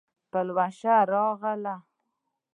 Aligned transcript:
پلوشه 0.31 0.95
راغله 1.11 1.75